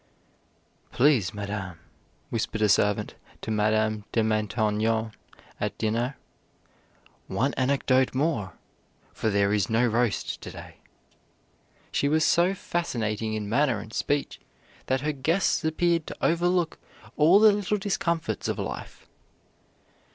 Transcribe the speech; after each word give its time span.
"Please, 0.91 1.31
Madame," 1.31 1.77
whispered 2.31 2.63
a 2.63 2.69
servant 2.69 3.13
to 3.43 3.51
Madame 3.51 4.03
de 4.11 4.23
Maintenon 4.23 5.11
at 5.59 5.77
dinner, 5.77 6.17
"one 7.27 7.53
anecdote 7.53 8.15
more, 8.15 8.53
for 9.13 9.29
there 9.29 9.53
is 9.53 9.69
no 9.69 9.85
roast 9.85 10.41
to 10.41 10.49
day." 10.49 10.77
She 11.91 12.07
was 12.09 12.25
so 12.25 12.55
fascinating 12.55 13.35
in 13.35 13.47
manner 13.47 13.77
and 13.79 13.93
speech 13.93 14.39
that 14.87 15.01
her 15.01 15.11
guests 15.11 15.63
appeared 15.63 16.07
to 16.07 16.17
overlook 16.19 16.79
all 17.15 17.37
the 17.39 17.51
little 17.51 17.77
discomforts 17.77 18.47
of 18.47 18.57
life. 18.57 19.05